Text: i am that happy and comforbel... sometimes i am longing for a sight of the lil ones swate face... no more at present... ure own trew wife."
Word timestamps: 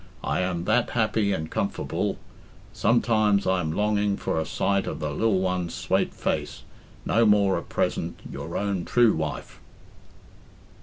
i 0.23 0.39
am 0.39 0.63
that 0.65 0.89
happy 0.97 1.31
and 1.31 1.51
comforbel... 1.51 2.17
sometimes 2.73 3.45
i 3.45 3.59
am 3.59 3.71
longing 3.71 4.17
for 4.17 4.39
a 4.39 4.47
sight 4.47 4.87
of 4.87 4.99
the 4.99 5.11
lil 5.11 5.37
ones 5.37 5.75
swate 5.75 6.11
face... 6.11 6.63
no 7.05 7.23
more 7.23 7.55
at 7.59 7.69
present... 7.69 8.19
ure 8.27 8.57
own 8.57 8.83
trew 8.83 9.15
wife." 9.15 9.59